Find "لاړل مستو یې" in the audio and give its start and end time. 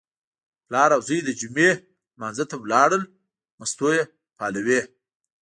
2.73-4.03